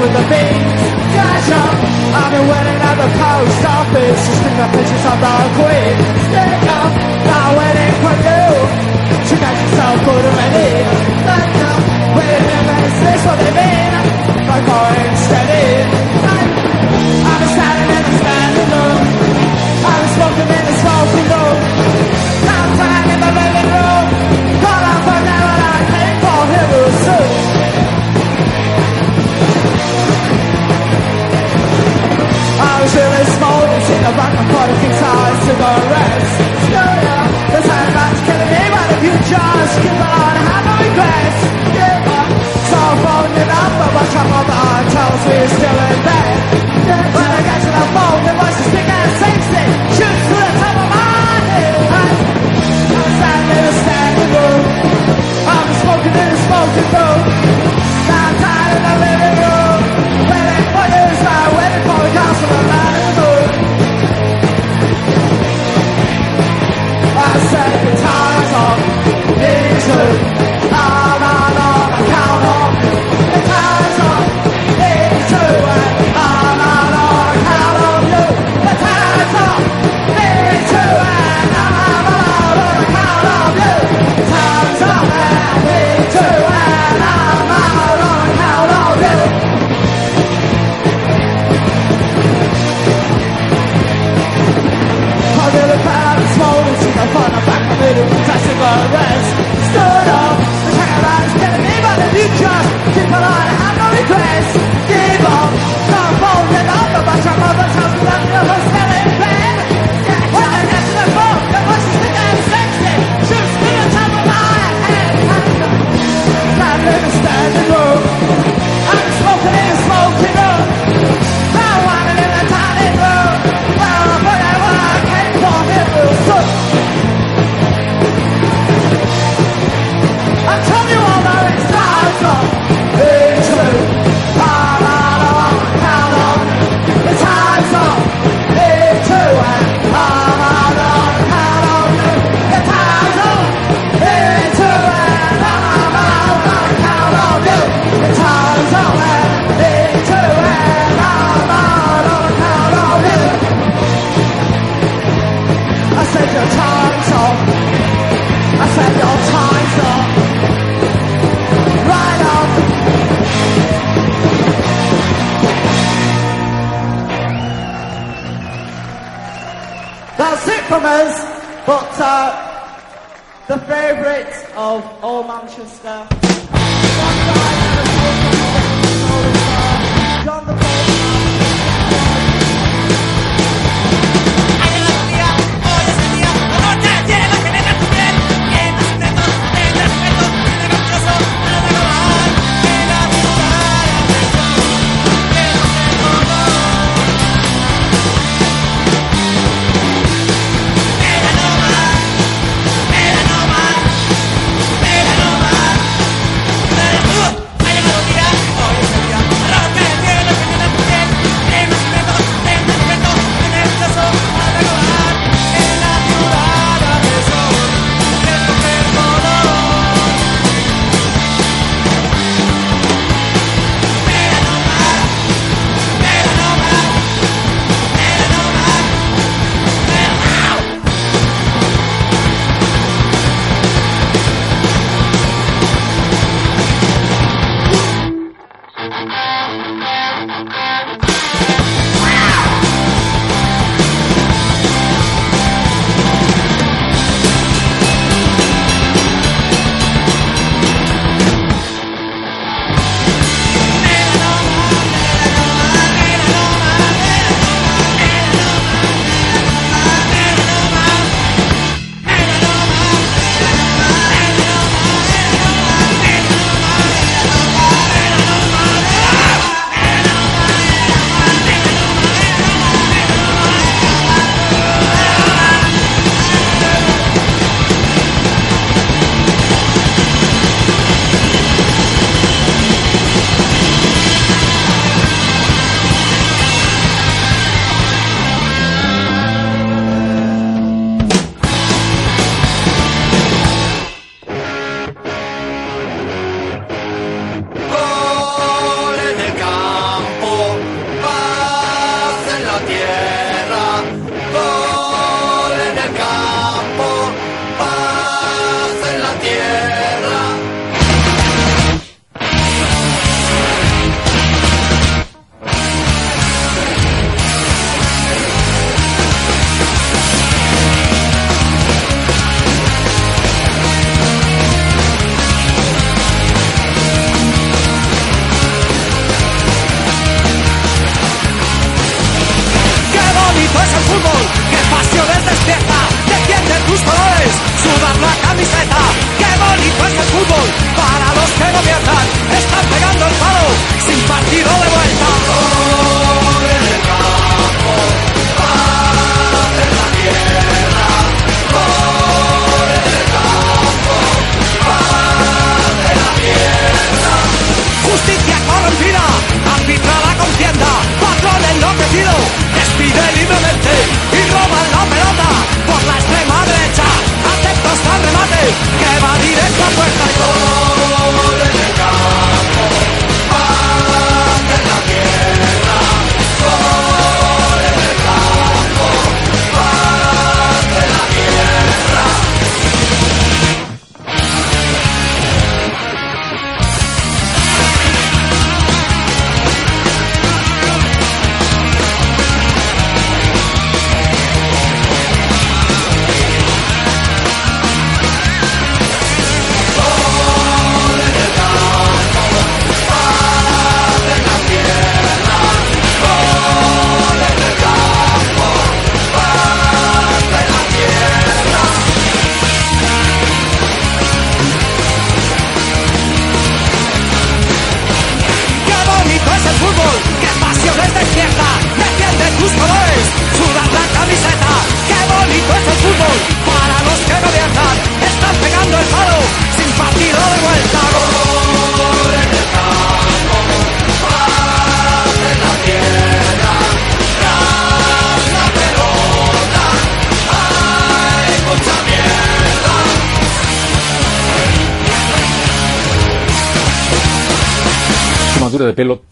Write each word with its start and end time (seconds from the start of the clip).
with 0.00 0.12
the 0.14 0.24
big 0.30 0.54
cash 1.14 1.50
up. 1.50 1.74
I've 2.18 2.30
been 2.30 2.46
waiting 2.46 2.78
at 2.78 2.96
the 3.02 3.08
post 3.18 3.62
office 3.66 4.20
to 4.26 4.32
stick 4.38 4.54
my 4.54 4.68
pictures 4.70 5.04
up 5.10 5.18
real 5.18 5.50
quick. 5.58 5.94
Stick 6.28 6.62
up, 6.78 6.92
not 7.26 7.48
waiting 7.58 7.92
for 8.02 8.14
you. 8.26 8.46
She 9.26 9.34
got 9.42 9.54
yourself 9.58 9.96
good 10.06 10.24
already. 10.28 10.70
Back 11.26 11.50
up, 11.66 11.82
wait 12.14 12.30
a 12.30 12.40
minute, 12.46 12.82
is 12.88 12.96
this 13.02 13.20
what 13.26 13.38
they 13.42 13.52
mean? 13.58 13.92
By 14.46 14.58
going 14.70 15.12
steady. 15.26 15.66
I'm, 16.30 16.48
I'm 17.26 17.42
standing 17.54 17.90
in 17.98 18.02
the 18.06 18.27
rock 34.18 34.34
and 34.34 34.48
a 34.74 34.76
guitar 34.82 35.26
cigarettes. 35.46 36.32
No, 36.74 36.84
no, 37.06 37.18
there's 37.54 37.70
not 37.94 38.12
killing 38.26 38.50
me, 38.54 38.64
but 38.74 38.86
if 38.94 39.00
you 39.06 39.14
just 39.30 39.74
regrets, 40.82 41.40
so 42.70 42.80
it 43.42 43.48
up, 43.62 43.72
but 43.78 43.90
my 43.94 44.06
tells 44.94 45.22
me 45.28 45.38
still 45.54 45.78
in 45.86 45.98
bed. 46.02 46.57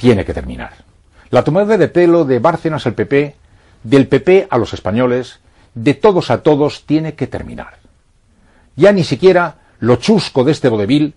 Tiene 0.07 0.25
que 0.25 0.35
terminar. 0.35 0.71
La 1.31 1.43
tomada 1.43 1.77
de 1.77 1.89
pelo 1.89 2.25
de 2.25 2.39
Bárcenas 2.39 2.87
al 2.87 2.95
PP, 2.95 3.35
del 3.83 4.07
PP 4.07 4.47
a 4.49 4.57
los 4.57 4.73
españoles, 4.73 5.41
de 5.75 5.95
todos 5.95 6.31
a 6.31 6.45
todos, 6.45 6.85
tiene 6.87 7.15
que 7.15 7.27
terminar. 7.27 7.79
Ya 8.77 8.93
ni 8.93 9.03
siquiera 9.03 9.57
lo 9.81 9.97
chusco 9.97 10.45
de 10.45 10.53
este 10.53 10.69
vodevil, 10.69 11.13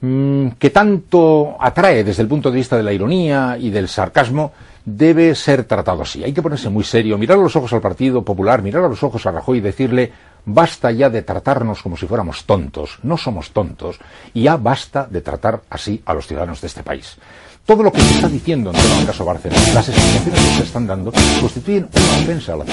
mmm, 0.00 0.50
que 0.60 0.70
tanto 0.70 1.56
atrae 1.58 2.04
desde 2.04 2.22
el 2.22 2.28
punto 2.28 2.52
de 2.52 2.58
vista 2.58 2.76
de 2.76 2.84
la 2.84 2.92
ironía 2.92 3.56
y 3.58 3.70
del 3.70 3.88
sarcasmo, 3.88 4.52
debe 4.84 5.34
ser 5.34 5.64
tratado 5.64 6.02
así. 6.02 6.22
Hay 6.22 6.32
que 6.32 6.40
ponerse 6.40 6.68
muy 6.68 6.84
serio, 6.84 7.18
mirar 7.18 7.36
a 7.36 7.42
los 7.42 7.56
ojos 7.56 7.72
al 7.72 7.80
Partido 7.80 8.24
Popular, 8.24 8.62
mirar 8.62 8.84
a 8.84 8.88
los 8.88 9.02
ojos 9.02 9.26
a 9.26 9.32
Rajoy 9.32 9.58
y 9.58 9.60
decirle 9.60 10.12
basta 10.44 10.92
ya 10.92 11.10
de 11.10 11.22
tratarnos 11.22 11.82
como 11.82 11.96
si 11.96 12.06
fuéramos 12.06 12.44
tontos, 12.44 13.00
no 13.02 13.16
somos 13.16 13.50
tontos, 13.50 13.98
y 14.32 14.44
ya 14.44 14.56
basta 14.56 15.08
de 15.10 15.20
tratar 15.20 15.62
así 15.68 16.00
a 16.06 16.14
los 16.14 16.28
ciudadanos 16.28 16.60
de 16.60 16.68
este 16.68 16.84
país. 16.84 17.18
Todo 17.66 17.82
lo 17.84 17.92
que 17.92 18.00
se 18.00 18.14
está 18.14 18.28
diciendo 18.28 18.70
en 18.70 18.76
torno 18.76 18.96
al 18.96 19.06
caso 19.06 19.24
Barcelona, 19.24 19.62
las 19.74 19.88
explicaciones 19.88 20.40
que 20.40 20.56
se 20.56 20.62
están 20.64 20.86
dando, 20.86 21.12
constituyen 21.40 21.88
una 21.92 22.22
ofensa 22.22 22.54
a 22.54 22.56
la 22.56 22.64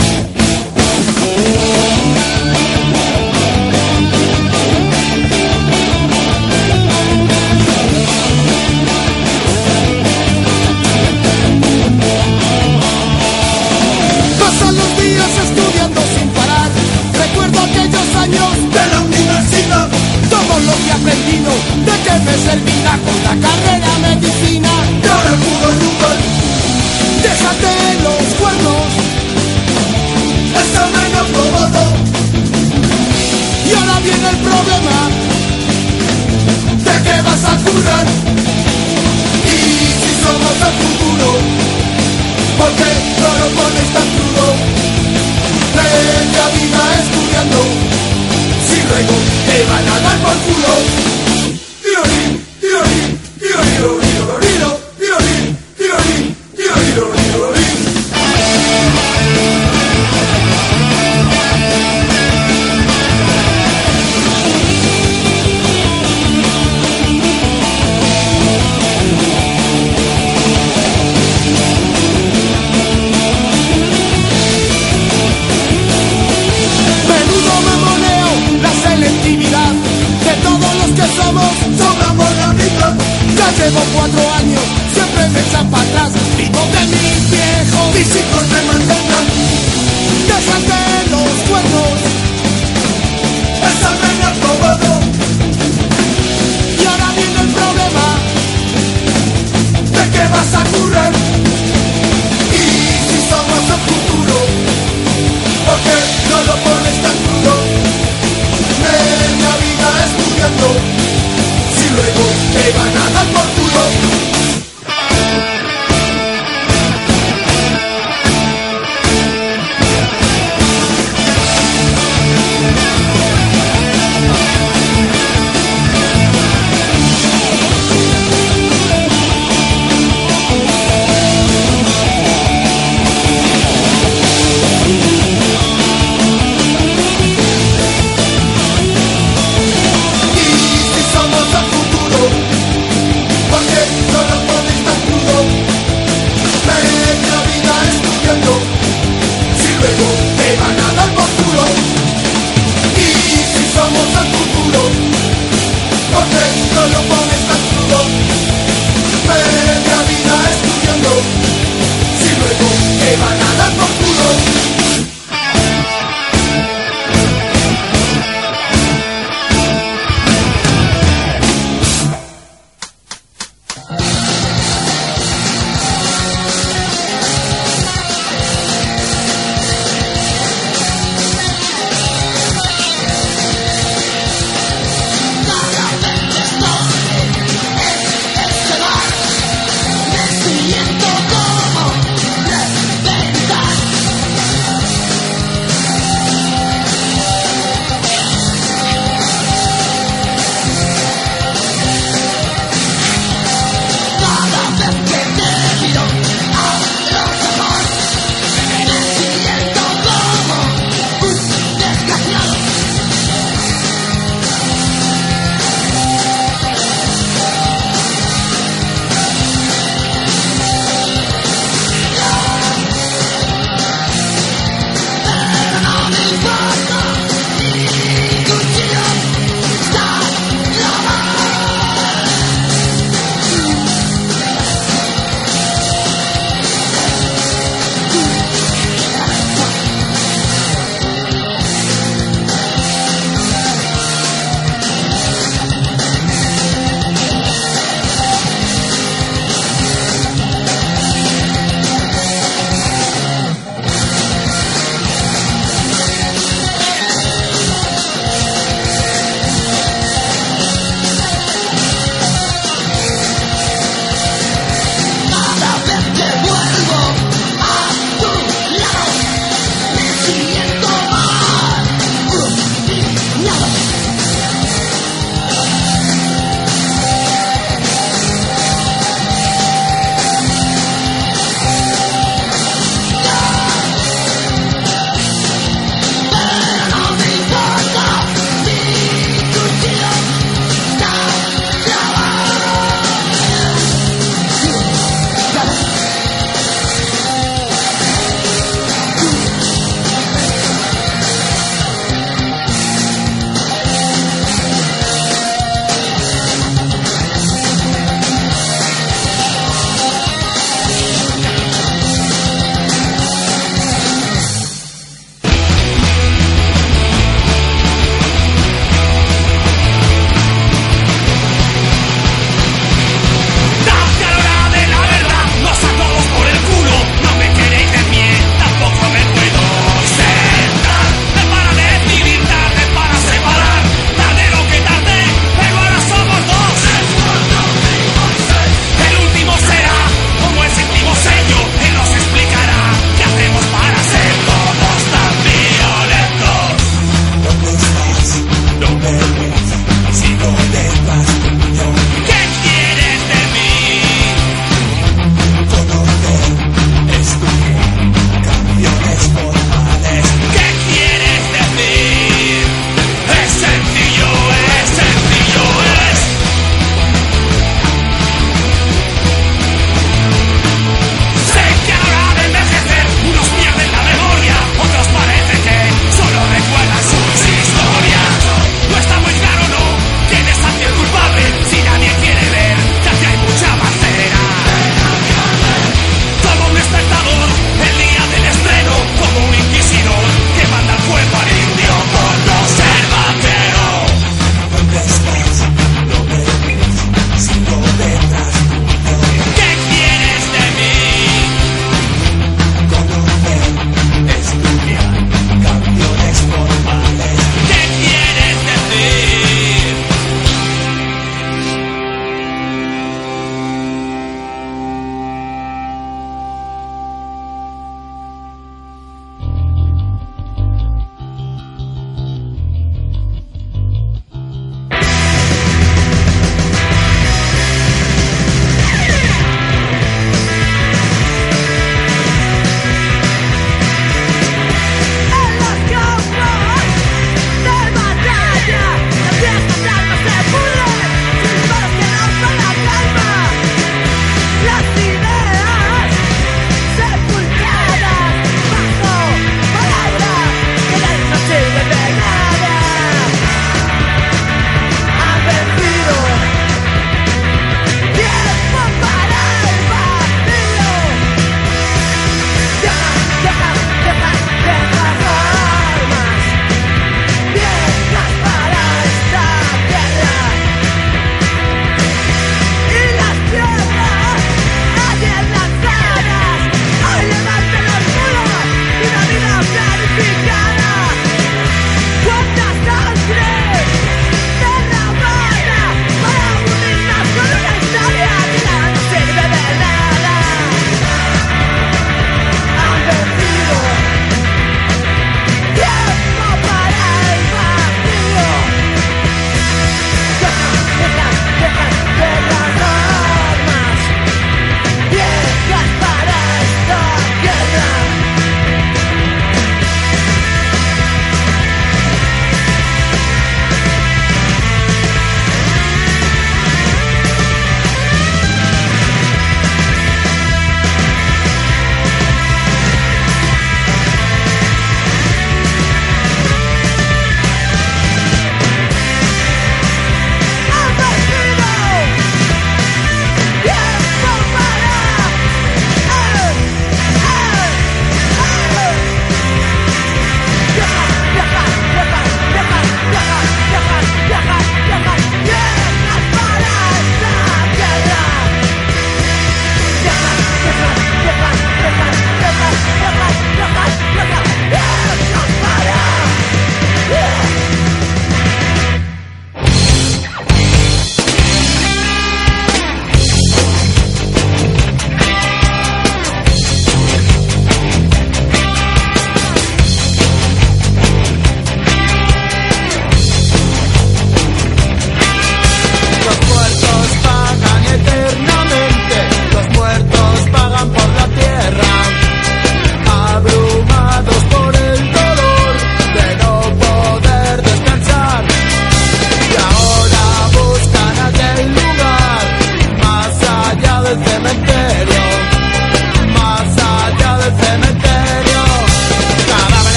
Pasan 14.39 14.75
los 14.75 15.01
días 15.01 15.32
estudiando 15.44 16.01
sin 16.17 16.29
parar. 16.29 16.72
Recuerdo 17.13 17.60
aquellos 17.62 18.15
años 18.15 18.74
de 18.74 18.88
la 18.91 19.17
con 20.58 20.66
lo 20.66 20.74
que 20.74 20.88
he 20.88 20.92
aprendido, 20.92 21.52
¿de 21.86 21.92
qué 22.04 22.14
me 22.26 22.36
servirá 22.50 22.98
con 23.06 23.18
la 23.28 23.48
carrera 23.48 23.92
medicina? 24.02 24.70
Y 25.04 25.08
ahora 25.08 25.34
puro 25.44 25.70
rumbo, 25.80 26.10
déjate 27.22 27.74
los 28.04 28.26
cuernos. 28.40 28.87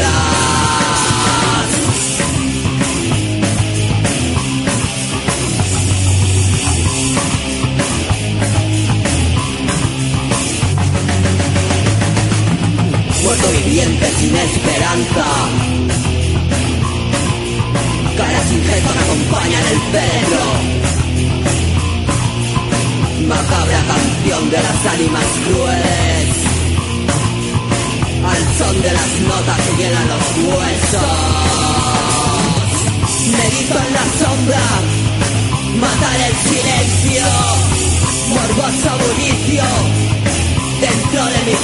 vida. 0.00 0.49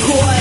What? 0.05 0.36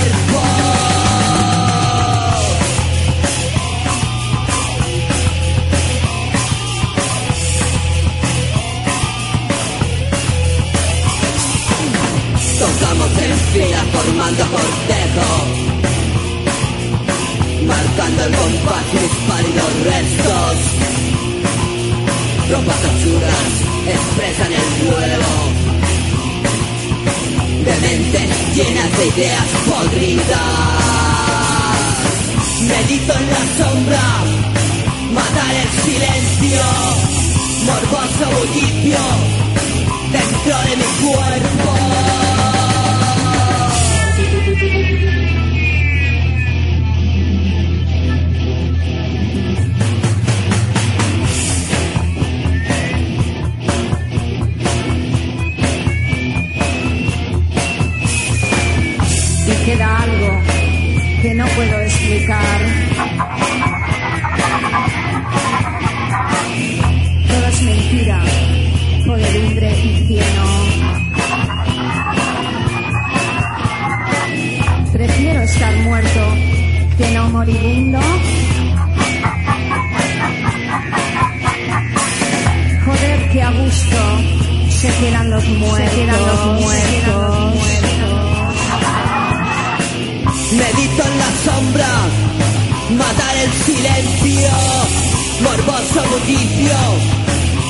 matar 92.90 93.36
el 93.36 93.52
silencio, 93.52 94.50
morboso 95.42 96.02
bullicio 96.10 96.72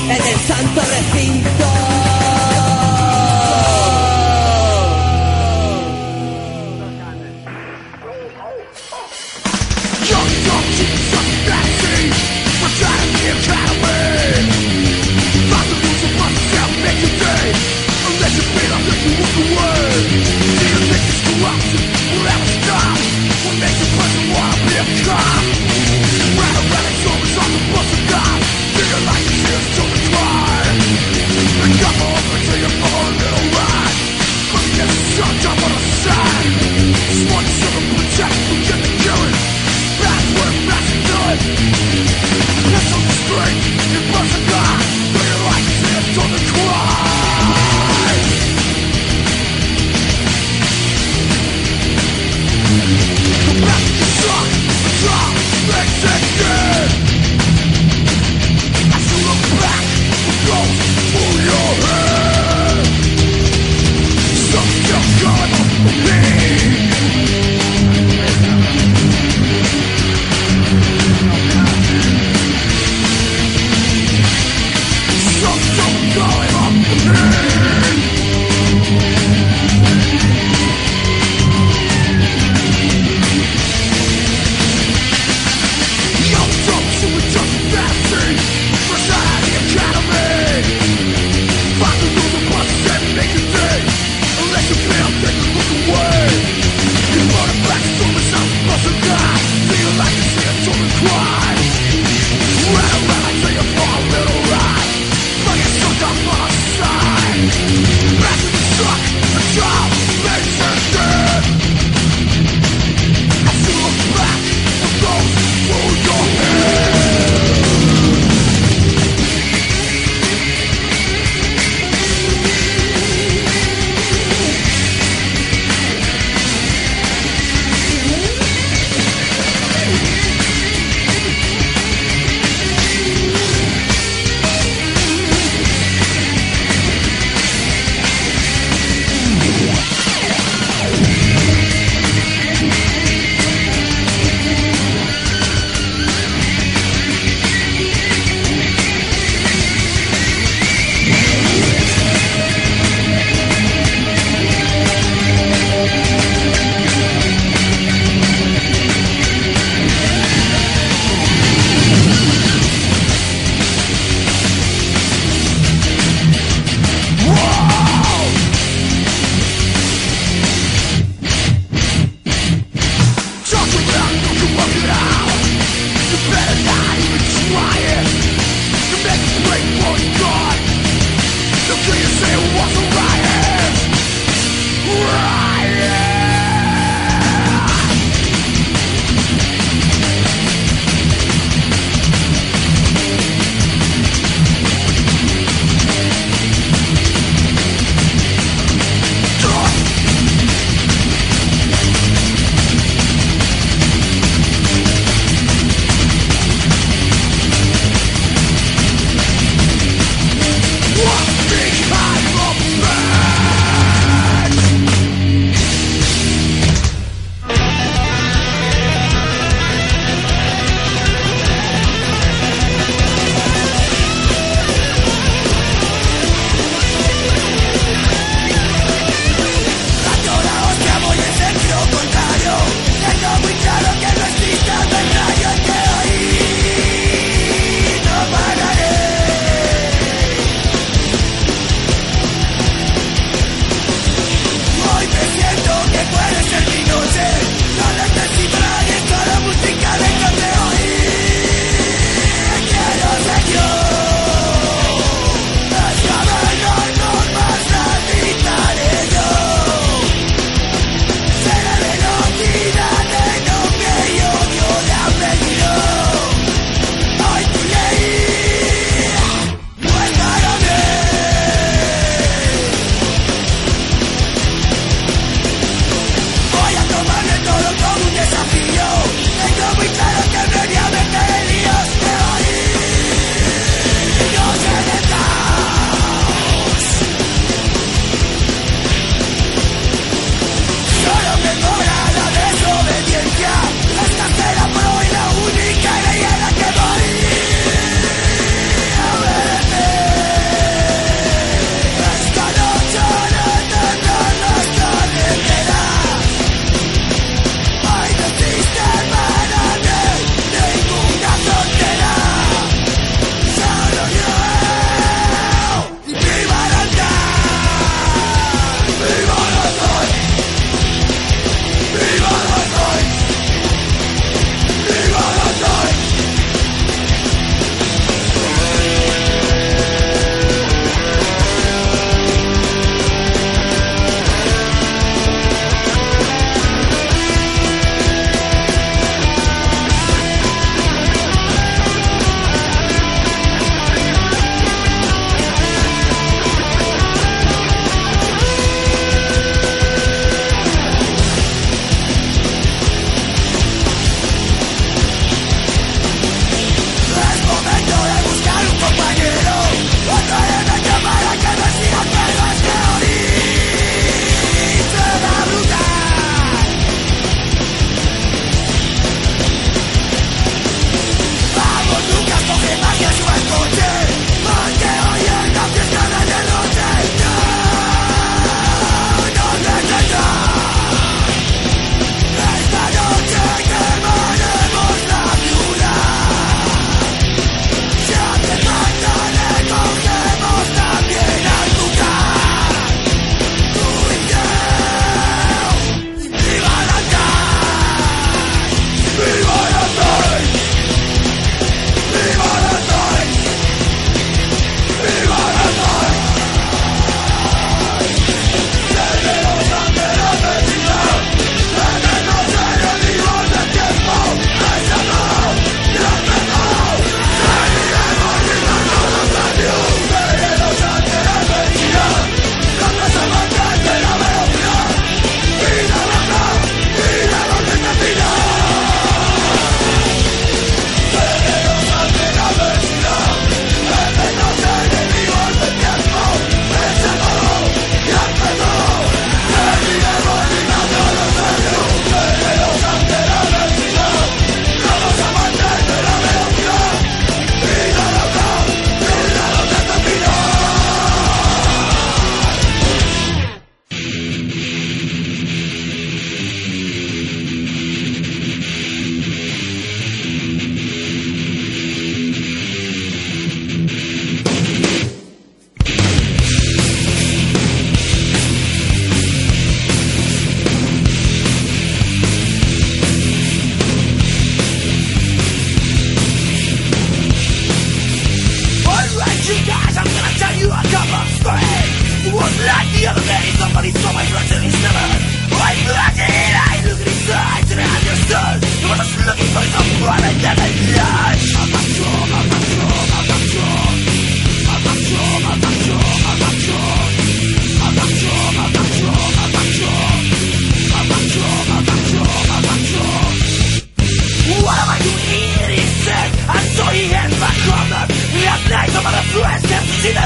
en 0.05 0.23
el 0.27 0.38
santo 0.47 0.81
recinto. 0.81 1.86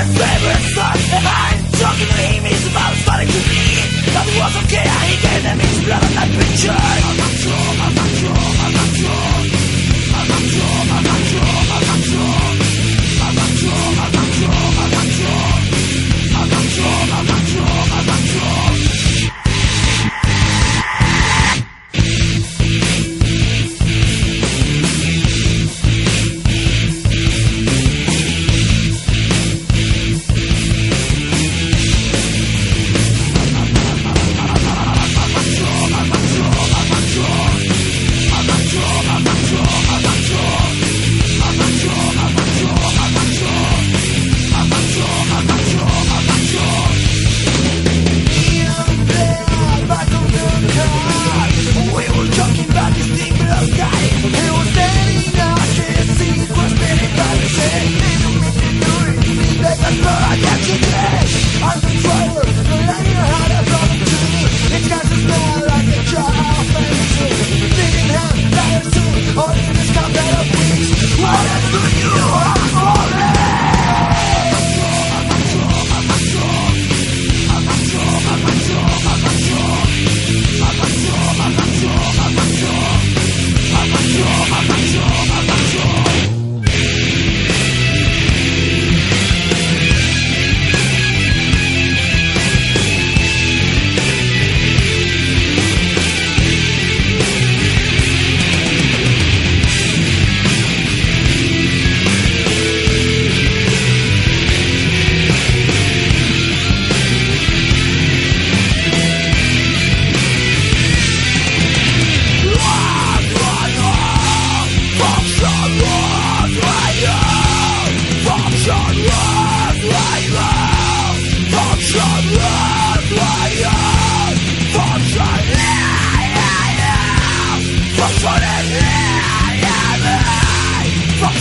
favorite 0.07 0.65
song. 0.73 0.97
I 1.13 1.61
don't 1.77 1.99
believe 2.01 2.43
it's 2.49 2.67
about 2.73 2.95
starting 3.05 3.29
to 3.29 3.41
be, 3.53 3.65
but 4.15 4.25
it 4.25 4.37
was 4.41 4.55
okay. 4.65 4.87
I 4.87 5.10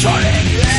Sonic 0.09 0.78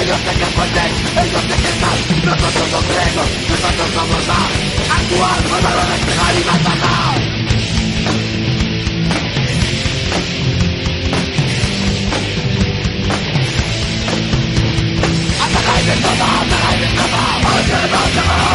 ellos 0.00 0.16
se 0.16 0.32
creen 0.32 0.52
fuertes, 0.52 0.92
ellos 1.24 1.42
se 1.42 1.56
creen 1.56 1.80
mal, 1.80 1.98
nosotros 2.24 2.70
no 2.72 2.80
creemos, 2.88 3.26
nosotros 3.50 3.90
somos 3.94 4.26
más. 4.28 4.50
Actuar, 4.98 5.48
matar, 5.50 5.88
despegar 5.90 6.34
y 6.34 6.44
matar. 6.44 6.90
Los 17.90 18.49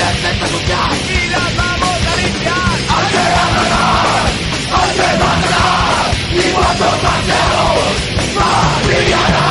Calles 0.00 0.22
de 0.22 0.28
persecución 0.28 0.88
¡Y 1.08 1.28
las 1.28 1.56
vamos 1.56 1.98
a 2.06 2.16
limpiar! 2.16 2.78
Que 4.96 5.08
matar 5.18 6.10
Y 6.32 6.52
más 6.56 7.26
lejos, 7.26 8.34
más 8.34 8.86
brillará 8.86 9.48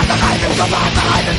Atacar 0.00 0.36
de 0.40 1.38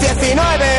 19 0.00 0.77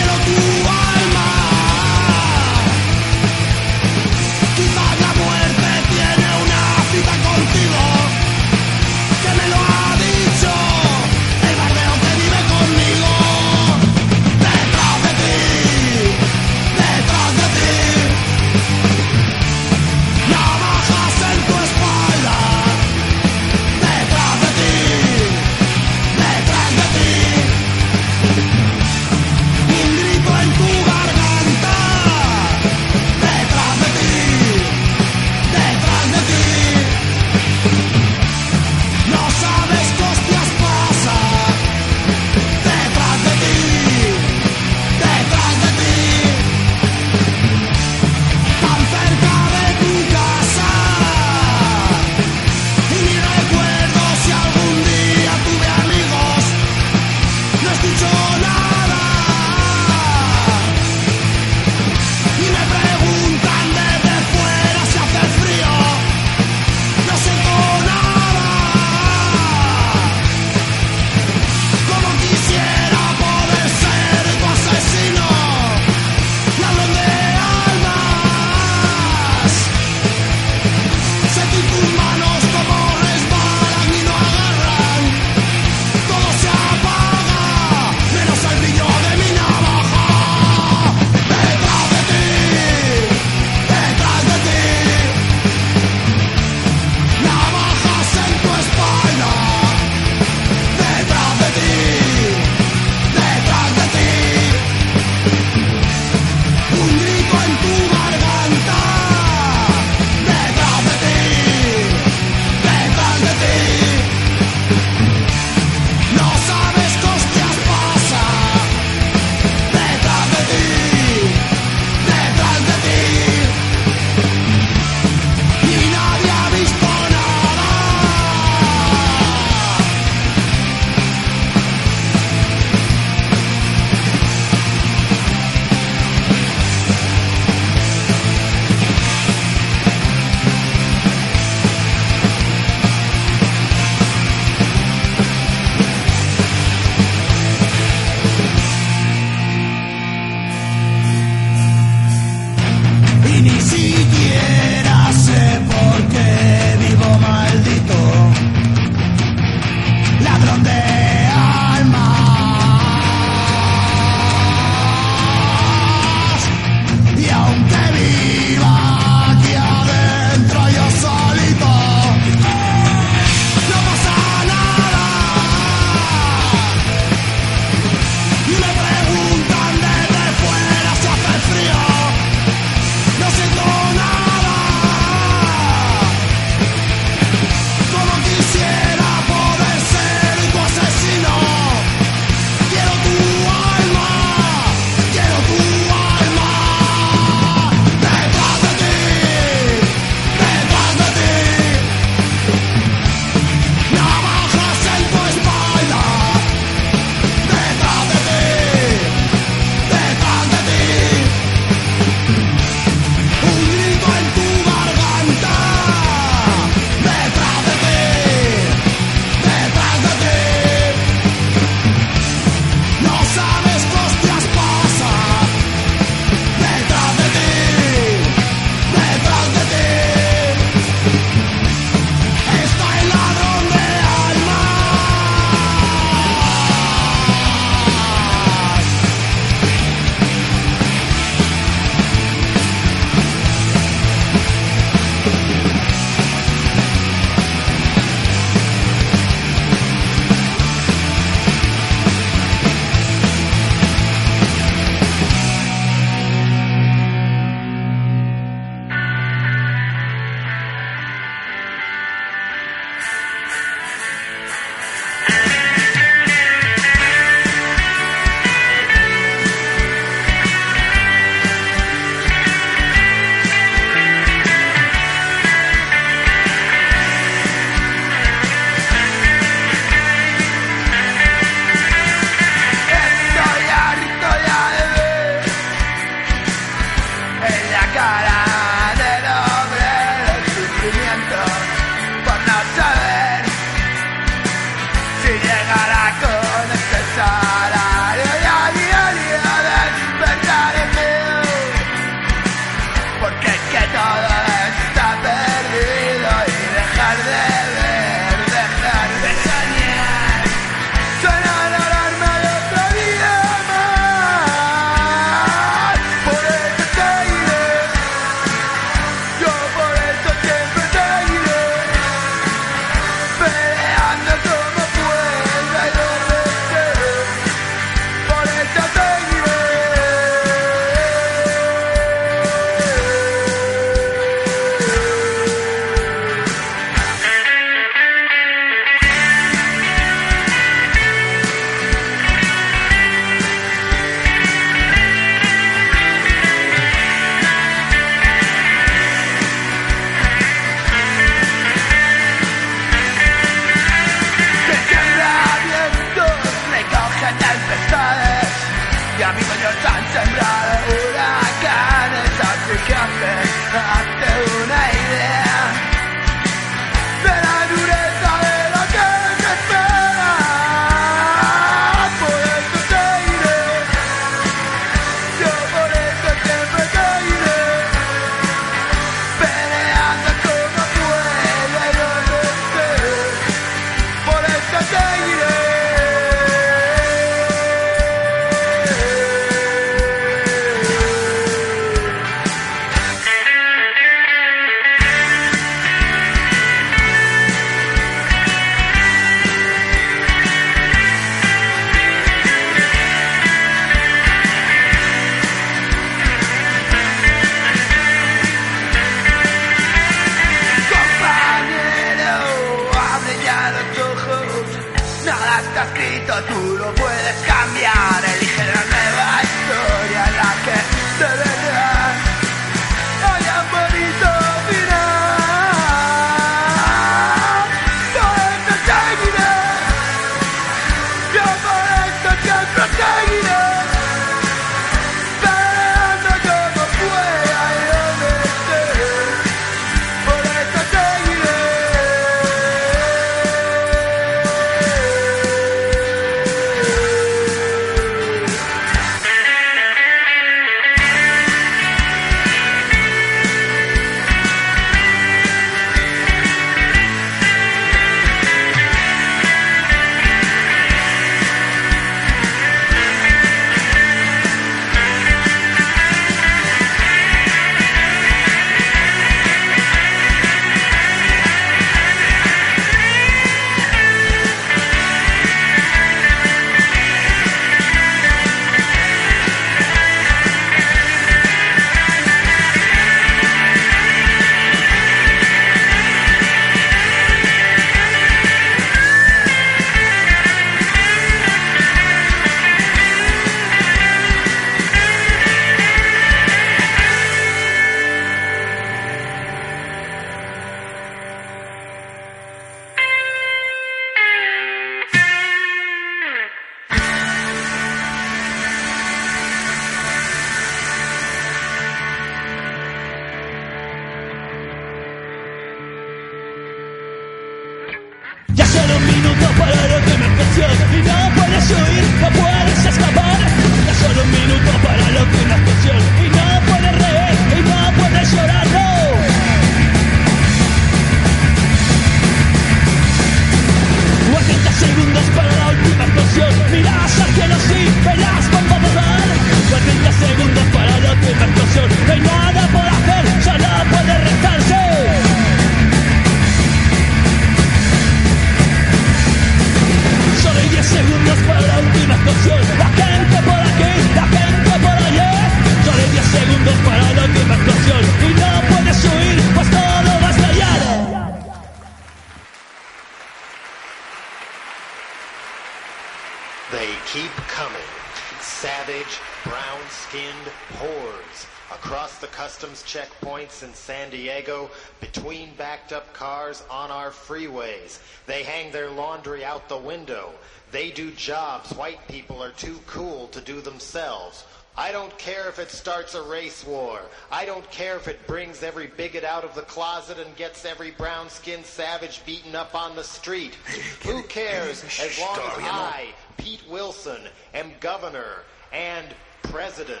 checkpoints 572.88 573.62
in 573.62 573.74
San 573.74 574.08
Diego, 574.08 574.70
between 574.98 575.54
backed 575.56 575.92
up 575.92 576.10
cars 576.14 576.64
on 576.70 576.90
our 576.90 577.10
freeways. 577.10 578.00
They 578.26 578.42
hang 578.42 578.72
their 578.72 578.90
laundry 578.90 579.44
out 579.44 579.68
the 579.68 579.76
window. 579.76 580.32
They 580.72 580.90
do 580.90 581.10
jobs 581.10 581.70
white 581.74 582.00
people 582.08 582.42
are 582.42 582.52
too 582.52 582.80
cool 582.86 583.28
to 583.28 583.42
do 583.42 583.60
themselves. 583.60 584.44
I 584.74 584.90
don't 584.92 585.16
care 585.18 585.48
if 585.48 585.58
it 585.58 585.70
starts 585.70 586.14
a 586.14 586.22
race 586.22 586.64
war. 586.64 587.02
I 587.30 587.44
don't 587.44 587.68
care 587.70 587.96
if 587.96 588.08
it 588.08 588.26
brings 588.26 588.62
every 588.62 588.86
bigot 588.86 589.24
out 589.24 589.44
of 589.44 589.54
the 589.54 589.62
closet 589.62 590.18
and 590.18 590.34
gets 590.36 590.64
every 590.64 590.92
brown 590.92 591.28
skinned 591.28 591.66
savage 591.66 592.24
beaten 592.24 592.54
up 592.54 592.74
on 592.74 592.96
the 592.96 593.04
street. 593.04 593.54
Who 594.04 594.22
cares 594.22 594.84
as 594.84 595.18
long 595.18 595.36
as 595.36 595.64
I, 595.64 596.06
Pete 596.38 596.62
Wilson, 596.70 597.20
am 597.52 597.72
governor 597.80 598.44
and 598.72 599.08
president? 599.42 600.00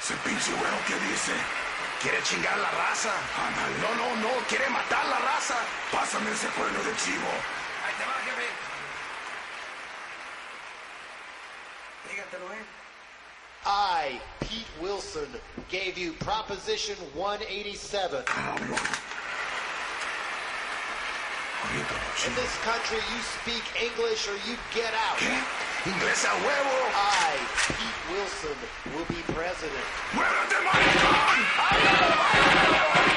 Pinche 0.00 0.52
güero 0.52 0.86
que 0.86 0.96
dice, 1.08 1.67
quiere 2.00 2.22
chingar 2.22 2.58
la 2.58 2.70
raza. 2.70 3.12
Ándale. 3.36 3.78
No, 3.82 3.94
no, 3.94 4.16
no, 4.22 4.46
quiere 4.48 4.68
matar 4.70 5.04
la 5.06 5.18
raza. 5.18 5.56
Pásame 5.92 6.30
ese 6.30 6.48
pueblo 6.48 6.82
de 6.82 6.94
chivo. 6.96 7.30
Ahí 7.84 7.94
te 7.98 8.04
va, 8.04 8.14
jefe. 8.24 8.46
Dígatelo, 12.08 12.52
eh. 12.52 12.64
I, 13.66 14.20
Pete 14.40 14.70
Wilson, 14.80 15.28
gave 15.68 15.98
you 15.98 16.12
Proposition 16.14 16.96
187. 17.14 18.24
In 22.26 22.34
this 22.34 22.56
country, 22.62 22.98
you 23.12 23.20
speak 23.42 23.62
English 23.82 24.28
or 24.28 24.36
you 24.48 24.56
get 24.72 24.94
out. 24.94 25.18
¿Qué? 25.18 25.67
Inglés 25.86 26.24
a 26.24 26.34
huevo. 26.34 26.74
I, 26.92 27.38
Pete 27.68 28.02
Wilson, 28.10 28.56
will 28.92 29.06
be 29.08 29.22
president. 29.32 29.86
¡Muévete, 30.12 30.56
maricón! 30.64 31.14
¡Échale, 31.78 33.07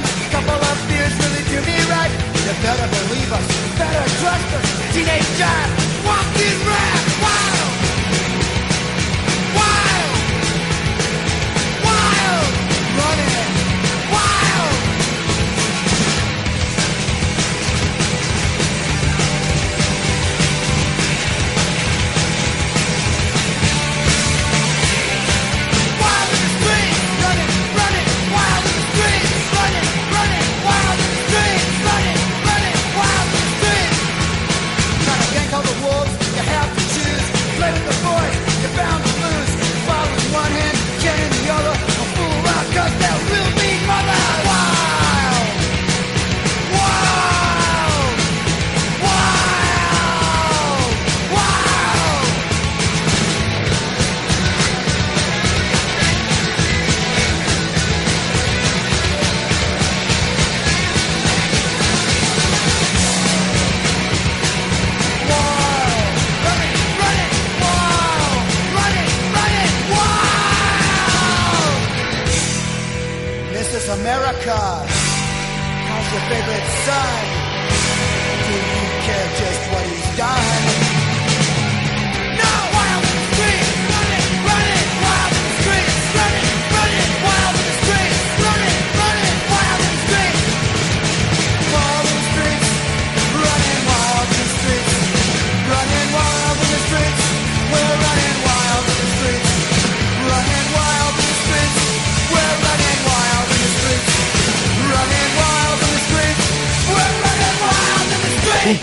of 0.00 0.10
Valium, 0.10 0.30
couple 0.32 0.60
of 0.60 0.78
beers 0.88 1.14
really 1.20 1.44
do 1.48 1.58
me 1.66 1.76
right. 1.90 2.12
You 2.46 2.54
better 2.62 2.88
believe 2.88 3.32
us, 3.32 3.46
better 3.78 4.06
trust 4.20 4.54
us. 4.54 4.94
Teenage 4.94 5.30
giant, 5.38 5.72
walking 6.04 6.58
rap, 6.66 7.00
wild, 7.22 7.59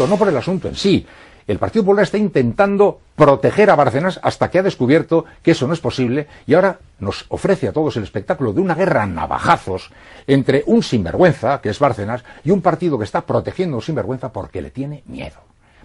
no 0.07 0.17
por 0.17 0.29
el 0.29 0.37
asunto 0.37 0.67
en 0.67 0.75
sí. 0.75 1.05
El 1.47 1.59
Partido 1.59 1.85
Popular 1.85 2.03
está 2.03 2.17
intentando 2.17 2.99
proteger 3.15 3.69
a 3.69 3.75
Bárcenas 3.75 4.19
hasta 4.21 4.51
que 4.51 4.59
ha 4.59 4.63
descubierto 4.63 5.23
que 5.41 5.51
eso 5.51 5.65
no 5.65 5.73
es 5.73 5.79
posible 5.79 6.27
y 6.45 6.53
ahora 6.53 6.79
nos 6.99 7.25
ofrece 7.29 7.69
a 7.69 7.71
todos 7.71 7.95
el 7.95 8.03
espectáculo 8.03 8.51
de 8.51 8.59
una 8.59 8.75
guerra 8.75 9.03
a 9.03 9.07
navajazos 9.07 9.91
entre 10.27 10.63
un 10.67 10.83
sinvergüenza, 10.83 11.61
que 11.61 11.69
es 11.69 11.79
Bárcenas, 11.79 12.25
y 12.43 12.51
un 12.51 12.61
partido 12.61 12.97
que 12.97 13.05
está 13.05 13.21
protegiendo 13.21 13.75
a 13.75 13.77
un 13.77 13.83
sinvergüenza 13.83 14.33
porque 14.33 14.61
le 14.61 14.71
tiene 14.71 15.03
miedo. 15.05 15.37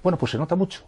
Bueno, 0.02 0.18
pues 0.18 0.32
se 0.32 0.38
nota 0.38 0.56
mucho. 0.56 0.82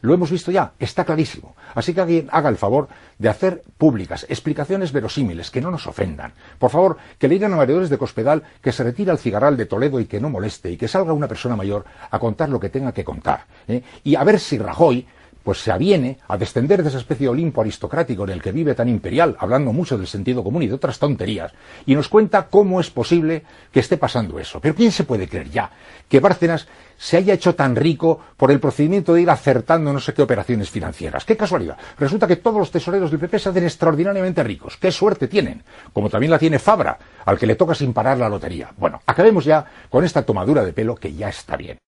Lo 0.00 0.14
hemos 0.14 0.30
visto 0.30 0.50
ya, 0.50 0.72
está 0.78 1.04
clarísimo. 1.04 1.54
Así 1.74 1.94
que 1.94 2.00
alguien 2.00 2.28
haga 2.30 2.48
el 2.48 2.56
favor 2.56 2.88
de 3.18 3.28
hacer 3.28 3.62
públicas 3.76 4.26
explicaciones 4.28 4.92
verosímiles, 4.92 5.50
que 5.50 5.60
no 5.60 5.70
nos 5.70 5.86
ofendan. 5.86 6.32
Por 6.58 6.70
favor, 6.70 6.96
que 7.18 7.28
le 7.28 7.34
digan 7.34 7.52
a 7.52 7.56
mareadores 7.56 7.90
de 7.90 7.98
Cospedal 7.98 8.42
que 8.62 8.72
se 8.72 8.84
retire 8.84 9.10
al 9.10 9.18
cigarral 9.18 9.56
de 9.56 9.66
Toledo 9.66 10.00
y 10.00 10.06
que 10.06 10.20
no 10.20 10.30
moleste, 10.30 10.70
y 10.70 10.76
que 10.76 10.88
salga 10.88 11.12
una 11.12 11.28
persona 11.28 11.56
mayor 11.56 11.84
a 12.10 12.18
contar 12.18 12.48
lo 12.48 12.60
que 12.60 12.68
tenga 12.68 12.92
que 12.92 13.04
contar. 13.04 13.46
¿eh? 13.66 13.82
Y 14.04 14.14
a 14.14 14.24
ver 14.24 14.38
si 14.40 14.58
Rajoy 14.58 15.06
pues 15.42 15.58
se 15.58 15.72
aviene 15.72 16.18
a 16.28 16.36
descender 16.36 16.82
de 16.82 16.88
esa 16.88 16.98
especie 16.98 17.24
de 17.24 17.30
Olimpo 17.30 17.60
aristocrático 17.60 18.24
en 18.24 18.30
el 18.30 18.42
que 18.42 18.52
vive 18.52 18.74
tan 18.74 18.88
imperial, 18.88 19.36
hablando 19.38 19.72
mucho 19.72 19.96
del 19.96 20.06
sentido 20.06 20.44
común 20.44 20.62
y 20.62 20.68
de 20.68 20.74
otras 20.74 20.98
tonterías, 20.98 21.52
y 21.86 21.94
nos 21.94 22.08
cuenta 22.08 22.46
cómo 22.48 22.80
es 22.80 22.90
posible 22.90 23.44
que 23.72 23.80
esté 23.80 23.96
pasando 23.96 24.38
eso. 24.38 24.60
Pero 24.60 24.74
¿quién 24.74 24.92
se 24.92 25.04
puede 25.04 25.28
creer 25.28 25.50
ya 25.50 25.70
que 26.08 26.20
Bárcenas 26.20 26.68
se 26.96 27.16
haya 27.16 27.34
hecho 27.34 27.54
tan 27.54 27.76
rico 27.76 28.20
por 28.36 28.50
el 28.50 28.60
procedimiento 28.60 29.14
de 29.14 29.22
ir 29.22 29.30
acertando 29.30 29.92
no 29.92 30.00
sé 30.00 30.12
qué 30.14 30.22
operaciones 30.22 30.70
financieras? 30.70 31.24
¡Qué 31.24 31.36
casualidad! 31.36 31.78
Resulta 31.98 32.26
que 32.26 32.36
todos 32.36 32.58
los 32.58 32.70
tesoreros 32.70 33.10
del 33.10 33.20
PP 33.20 33.38
se 33.38 33.48
hacen 33.48 33.64
extraordinariamente 33.64 34.42
ricos. 34.42 34.76
¡Qué 34.76 34.92
suerte 34.92 35.28
tienen! 35.28 35.62
Como 35.92 36.10
también 36.10 36.30
la 36.30 36.38
tiene 36.38 36.58
Fabra, 36.58 36.98
al 37.24 37.38
que 37.38 37.46
le 37.46 37.54
toca 37.54 37.74
sin 37.74 37.92
parar 37.92 38.18
la 38.18 38.28
lotería. 38.28 38.70
Bueno, 38.76 39.00
acabemos 39.06 39.44
ya 39.44 39.64
con 39.88 40.04
esta 40.04 40.22
tomadura 40.22 40.64
de 40.64 40.72
pelo 40.72 40.94
que 40.94 41.14
ya 41.14 41.28
está 41.28 41.56
bien. 41.56 41.78